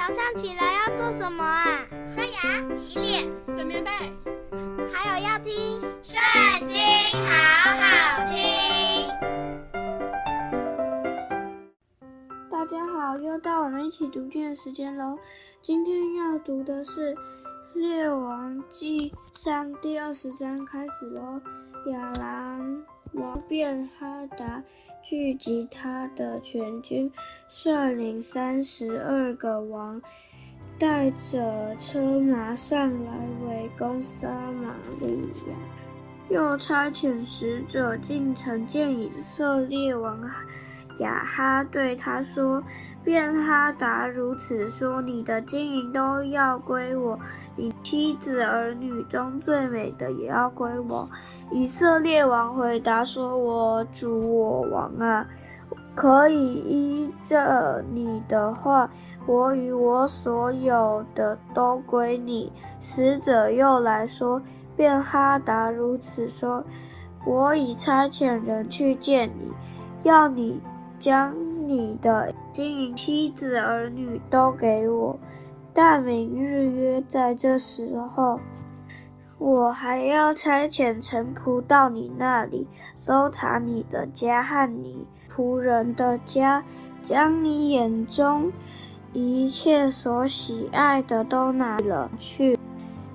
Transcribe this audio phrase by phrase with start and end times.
[0.00, 1.86] 早上起来要做什么啊？
[2.14, 3.90] 刷牙、洗脸、整棉被，
[4.90, 5.52] 还有要听
[6.02, 6.18] 《圣
[6.66, 6.78] 经》，
[7.28, 7.84] 好好
[8.32, 9.06] 听。
[12.50, 15.18] 大家好，又到我们一起读经的时间喽。
[15.60, 17.14] 今天要读的是
[17.74, 21.38] 《列王记上》第二十章，开始喽。
[21.92, 22.82] 亚兰
[23.12, 24.62] 王便哈达
[25.02, 27.10] 聚集他的全军，
[27.48, 30.00] 率领三十二个王，
[30.78, 33.12] 带着车马上来
[33.46, 35.54] 围攻撒玛利亚。
[36.28, 40.20] 又差遣使者进城见以色列王
[41.00, 42.62] 亚哈，对他说。
[43.02, 47.18] 便哈达如此说：“你的金银都要归我，
[47.56, 51.08] 你妻子儿女中最美的也要归我。”
[51.50, 55.26] 以色列王回答说：“我主我王啊，
[55.94, 58.90] 可以依着你的话，
[59.26, 64.42] 我与我所有的都归你。”使者又来说
[64.76, 66.62] ：“便哈达如此说：
[67.24, 69.50] 我已差遣人去见你，
[70.02, 70.60] 要你
[71.00, 71.34] 将
[71.66, 75.18] 你的。”金银、妻子、儿女都给我，
[75.72, 78.38] 但明日约在这时候，
[79.38, 86.62] 我还要差遣臣仆到你那里，搜查你的家和你仆人的家，
[87.02, 88.52] 将你眼中
[89.14, 92.59] 一切所喜爱的都拿了去。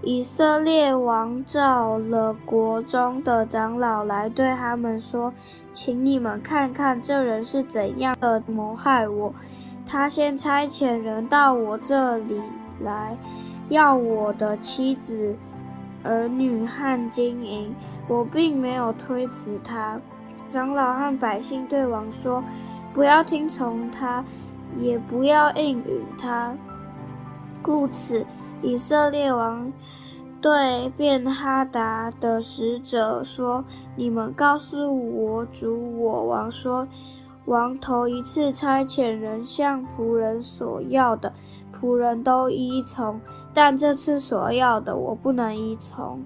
[0.05, 5.33] 以色列王召了国中的长老来，对他们说
[5.73, 9.33] ：“请你们看看这人是怎样的谋害我。
[9.83, 12.39] 他先差遣人到我这里
[12.81, 13.17] 来，
[13.69, 15.35] 要我的妻子、
[16.03, 17.73] 儿女和金银，
[18.07, 19.99] 我并没有推辞他。”
[20.47, 22.43] 长老和百姓对王说
[22.93, 24.23] ：“不要听从他，
[24.77, 26.53] 也不要应允他。”
[27.63, 28.23] 故此，
[28.61, 29.71] 以色列王。
[30.41, 33.65] 对便哈达的使者说
[33.97, 36.87] ：“你们告诉我主我王说，
[37.45, 41.33] 王头一次差遣人向仆人索要的，
[41.73, 43.15] 仆人都依从；
[43.55, 46.23] 但这次所要的，我不能依从。”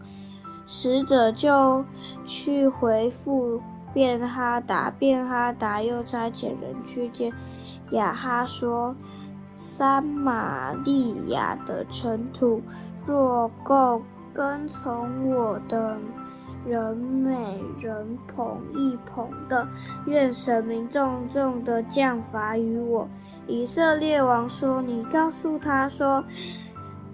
[0.67, 1.85] 使者就
[2.25, 3.61] 去回复
[3.93, 7.31] 便哈达，便哈达又差遣人去见
[7.91, 8.93] 亚哈说
[9.59, 12.61] ：“三玛利亚的尘土。”
[13.05, 14.01] 若够
[14.33, 15.97] 跟从我的
[16.65, 19.67] 人每人捧一捧的，
[20.05, 23.07] 愿神明重重的降罚于我。
[23.47, 26.23] 以色列王说：“你告诉他说，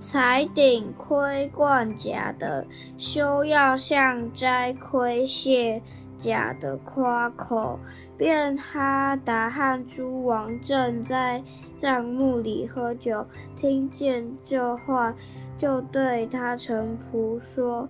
[0.01, 2.65] 才顶盔冠甲的，
[2.97, 5.81] 休要向摘盔卸
[6.17, 7.79] 甲的夸口。”
[8.17, 11.43] 便哈达和诸王正在
[11.85, 15.13] 帐幕里喝酒，听见这话。
[15.55, 17.87] 就对他臣仆说：“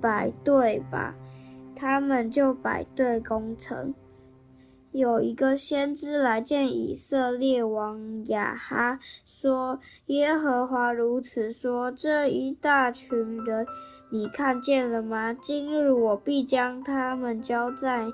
[0.00, 1.12] 摆队吧。”
[1.74, 3.92] 他们就摆队攻城。
[4.92, 13.66] 有一个先知来见以色列王亚哈，说：“耶和华如此说：这一大群人，
[14.10, 15.32] 你看见了吗？
[15.34, 18.06] 今日我必将他们交在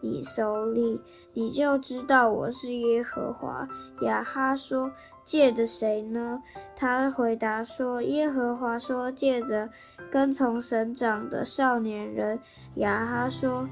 [0.00, 1.00] 你手里，
[1.34, 3.68] 你就知道我是耶和华。”
[4.02, 4.90] 亚哈说。
[5.22, 6.42] 借着谁呢？
[6.74, 9.68] 他回答说：“耶和华说，借着
[10.10, 12.40] 跟从省长的少年人。”
[12.76, 13.68] 亚哈说：“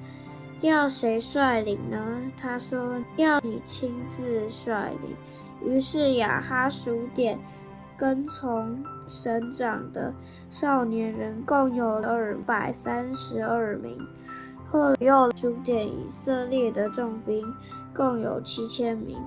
[0.63, 1.99] 要谁率领呢？”
[2.41, 5.17] 他说：“要你亲自率领。”
[5.67, 7.37] 于是亚哈数点
[7.99, 10.15] 跟从省长的
[10.49, 13.99] 少年人，共有二百三十二名。
[14.71, 17.45] 后又数点以色列的重兵，
[17.93, 19.19] 共有七千名。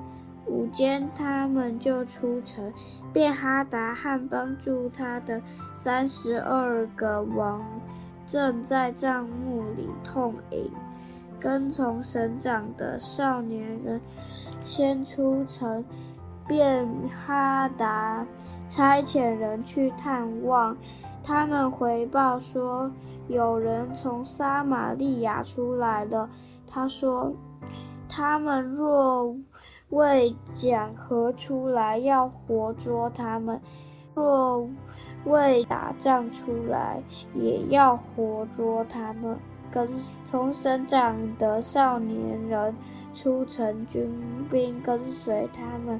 [0.45, 2.71] 午间，他们就出城，
[3.11, 5.41] 便哈达汉帮助他的
[5.73, 7.61] 三十二个王
[8.25, 10.71] 正在帐幕里痛饮。
[11.39, 13.99] 跟从省长的少年人
[14.63, 15.83] 先出城，
[16.47, 16.87] 便
[17.25, 18.25] 哈达
[18.71, 20.77] 差遣人去探望，
[21.25, 22.89] 他们回报说，
[23.27, 26.29] 有人从撒玛利亚出来了。
[26.69, 27.33] 他说，
[28.07, 29.35] 他们若
[29.89, 33.59] 未讲和出来，要活捉他们；
[34.15, 34.69] 若
[35.25, 37.03] 未打仗出来，
[37.35, 39.37] 也要活捉他们。
[39.69, 39.85] 跟
[40.23, 42.73] 从省长的少年人
[43.13, 44.09] 出城，军
[44.49, 45.99] 兵跟随他们。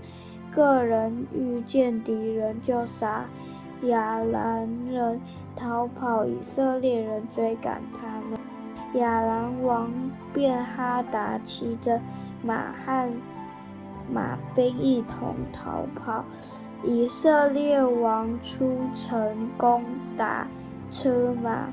[0.51, 3.25] 个人遇见敌人就杀。
[3.83, 5.19] 亚兰人
[5.55, 8.39] 逃跑，以色列人追赶他们。
[8.93, 9.91] 亚兰王
[10.33, 11.99] 便哈达骑着
[12.43, 13.09] 马和
[14.13, 16.23] 马兵一同逃跑，
[16.83, 19.83] 以色列王出城攻
[20.15, 20.45] 打
[20.91, 21.69] 车马，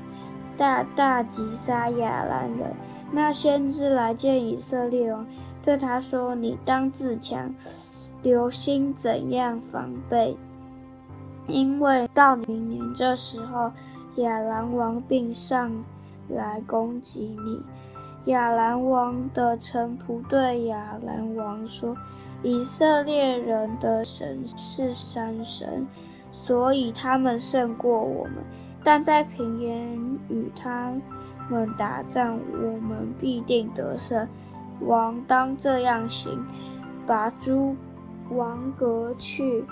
[0.57, 2.73] 大大击杀亚兰人。
[3.11, 5.27] 那先知来见以色列王，
[5.61, 7.53] 对他说：“你当自强，
[8.21, 10.35] 留心怎样防备，
[11.47, 13.71] 因为到明年这时候，
[14.15, 15.71] 亚兰王并上
[16.27, 17.61] 来攻击你。”
[18.25, 21.95] 亚兰王的臣仆对亚兰王说
[22.43, 25.87] ：“以色列人的神是山神，
[26.31, 28.33] 所以他们胜过我们。
[28.83, 29.97] 但在平原
[30.29, 30.93] 与他
[31.49, 34.27] 们打仗，我们必定得胜。
[34.81, 36.45] 王当这样行，
[37.07, 37.75] 把诸
[38.31, 39.65] 王革去，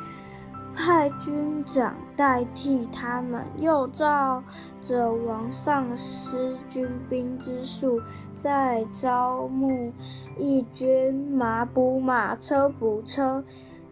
[0.76, 4.44] 派军长代替他们，又照
[4.82, 8.02] 着王上施军兵之数。”
[8.40, 9.92] 再招募
[10.38, 13.44] 义军，马补马，车补车。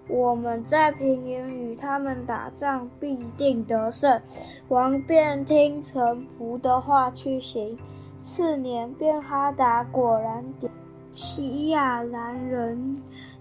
[0.08, 4.22] 我们在平原与他们打仗，必定得胜。
[4.68, 7.76] 王便听臣仆的话去行。
[8.22, 10.72] 次年，便哈达果然点
[11.10, 12.96] 起亚兰人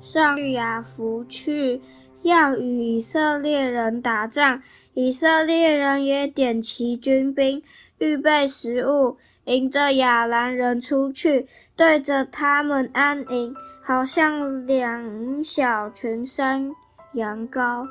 [0.05, 1.81] 上亚弗去，
[2.21, 4.63] 要与以色列人打仗。
[4.93, 7.63] 以色列人也点齐军兵，
[7.97, 9.17] 预备食物。
[9.47, 16.71] 迎着亚兰人出去，对着他们安营，好像两小群山
[17.15, 17.89] 羊羔。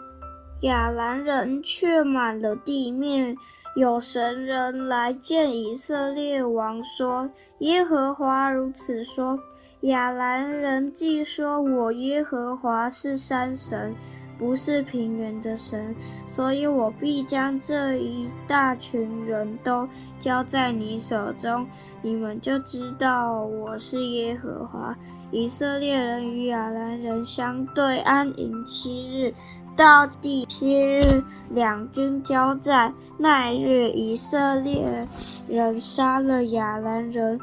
[0.62, 3.36] 亚兰人却满了地面。
[3.76, 7.28] 有神人来见以色列王，说
[7.58, 9.40] ：“耶和华如此说：
[9.84, 13.96] 亚兰人既说我耶和华是山神。”
[14.36, 15.96] 不是平原的神，
[16.28, 19.88] 所以我必将这一大群人都
[20.20, 21.66] 交在你手中，
[22.02, 24.94] 你们就知道我是耶和华。
[25.32, 29.32] 以色列人与亚兰人相对安营七日，
[29.78, 32.94] 到第七日，两军交战。
[33.20, 35.08] 那日，以色列
[35.48, 37.40] 人杀了亚兰人。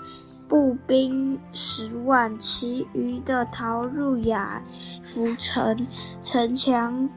[0.50, 4.60] 步兵十万，其余的逃入亚
[5.04, 5.86] 弗城
[6.20, 7.08] 城墙，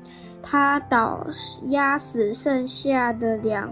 [0.43, 1.25] 他倒
[1.69, 3.71] 压死剩下的两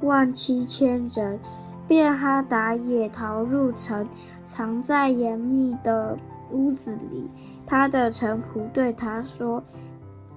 [0.00, 1.40] 万七千人。
[1.88, 4.06] 便哈达也逃入城，
[4.44, 6.16] 藏在严密的
[6.52, 7.28] 屋子里。
[7.66, 9.60] 他的臣仆对他说：“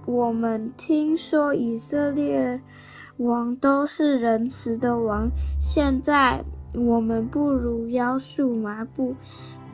[0.08, 2.60] 我们听说以色列
[3.18, 5.30] 王都是仁慈的王，
[5.62, 6.44] 现在。”
[6.74, 9.16] 我们不如腰束麻布，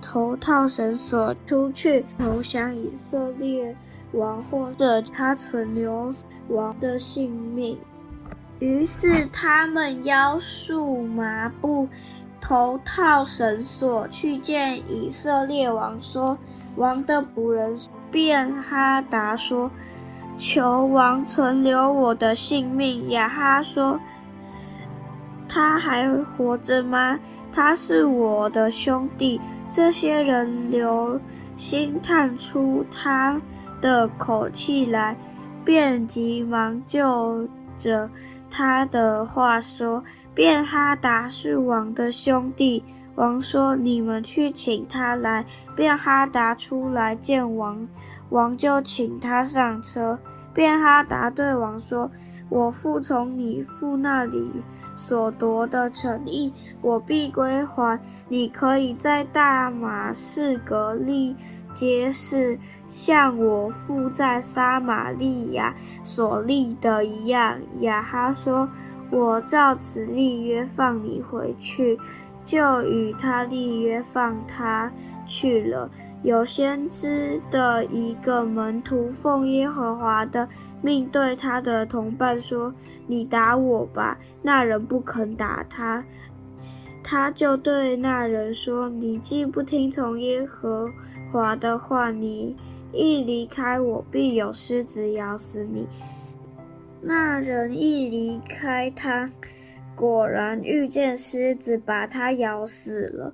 [0.01, 3.73] 头套绳索，出去投降以色列
[4.11, 6.13] 王，或者他存留
[6.49, 7.77] 王的性命。
[8.59, 11.87] 于是他们腰束麻布，
[12.41, 16.37] 头套绳索，去见以色列王，说
[16.75, 17.79] ：“王的仆人
[18.11, 19.71] 便哈达说，
[20.35, 23.97] 求王存留我的性命。”亚哈说。
[25.49, 27.19] 他还活着吗？
[27.51, 29.41] 他是我的兄弟。
[29.71, 31.19] 这些人留
[31.57, 33.41] 心探出他
[33.81, 35.15] 的口气来，
[35.65, 37.47] 便急忙就
[37.77, 38.09] 着
[38.49, 40.03] 他的话说
[40.33, 42.83] ：“便哈达是王的兄弟。”
[43.15, 47.87] 王说：“你们去请他来。”便哈达出来见王，
[48.29, 50.17] 王就请他上车。
[50.53, 52.09] 便哈达对王说
[52.49, 54.49] ：“我父从你父那里。”
[54.99, 56.51] 所夺的城邑，
[56.81, 57.97] 我必归还。
[58.27, 61.37] 你可以在大马士革立
[61.73, 67.57] 街市，像我父在撒玛利亚所立的一样。
[67.79, 68.69] 亚哈说
[69.09, 71.97] ：“我照此立约，放你回去。”
[72.43, 74.91] 就与他立约，放他
[75.25, 75.89] 去了。
[76.21, 80.47] 有先知的一个门徒奉耶和华的
[80.81, 82.73] 命对他的同伴说
[83.07, 86.03] ：“你打我吧。”那人不肯打他，
[87.01, 90.89] 他就对那人说：“你既不听从耶和
[91.31, 92.55] 华的话，你
[92.91, 95.87] 一离开我，必有狮子咬死你。”
[97.01, 99.29] 那人一离开他，
[99.99, 103.33] 果然遇见狮子，把他咬死了。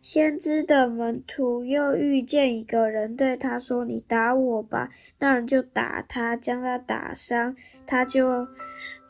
[0.00, 7.56] 先知的门徒又遇见一个人，对他说：“你打我吧。”那人就打他，将他打伤，
[7.88, 8.46] 他就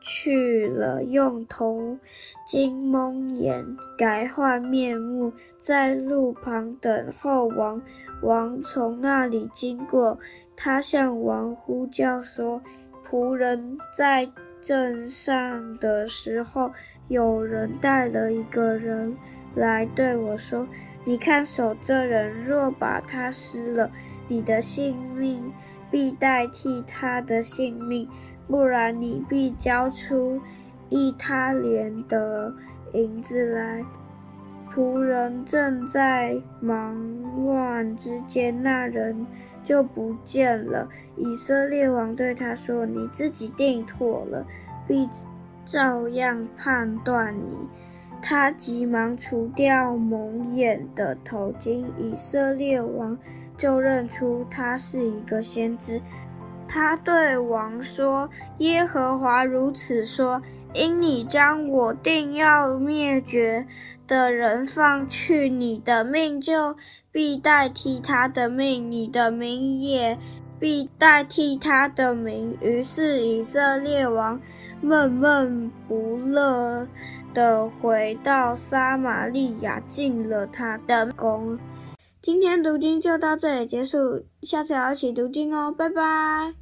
[0.00, 2.00] 去了，用铜
[2.47, 3.62] 金蒙眼，
[3.99, 7.83] 改换面目，在路旁等候王。
[8.23, 10.19] 王从那里经过，
[10.57, 12.62] 他向王呼叫说
[13.07, 14.26] ：“仆人在
[14.67, 16.73] 镇上的时候，
[17.07, 19.17] 有人带了一个人。”
[19.55, 20.67] 来对我说
[21.07, 23.91] ：“你看守这人，若把他失了，
[24.27, 25.53] 你的性命
[25.89, 28.09] 必代替他的性命，
[28.49, 30.41] 不然你必交出
[30.89, 32.53] 一他连的
[32.93, 33.85] 银子来。
[34.76, 36.95] 仆人正在忙
[37.47, 39.26] 乱之间，那人
[39.64, 40.87] 就不见了。
[41.16, 44.47] 以色列王对他说：“你自己定妥了，
[44.87, 45.09] 必
[45.64, 47.56] 照样判断你。”
[48.21, 53.16] 他急忙除掉蒙眼的头巾，以色列王
[53.56, 56.02] 就认出他是一个先知。
[56.68, 58.28] 他对王说
[58.59, 60.42] ：“耶和华如此说。”
[60.75, 63.66] 因你将我定要灭绝
[64.07, 66.77] 的人放去，你的命就
[67.13, 70.19] 必代替他的命，你的名也
[70.59, 72.57] 必代替他的名。
[72.61, 74.41] 于是以色列王
[74.81, 76.87] 闷闷不乐
[77.33, 81.59] 地回到撒玛利亚，进了他的宫。
[82.21, 86.57] 今天读经就到这里结束，下次要一起读经哦，拜拜。